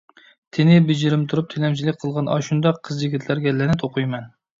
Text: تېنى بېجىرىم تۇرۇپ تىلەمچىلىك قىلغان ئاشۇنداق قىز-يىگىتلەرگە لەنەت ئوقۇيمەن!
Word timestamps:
تېنى 0.55 0.77
بېجىرىم 0.85 1.25
تۇرۇپ 1.33 1.51
تىلەمچىلىك 1.51 1.99
قىلغان 2.03 2.31
ئاشۇنداق 2.37 2.81
قىز-يىگىتلەرگە 2.89 3.55
لەنەت 3.59 3.87
ئوقۇيمەن! 3.89 4.27